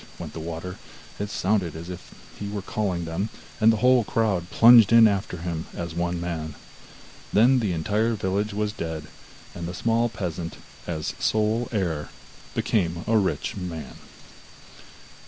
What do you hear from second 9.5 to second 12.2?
and the small peasant, as sole heir,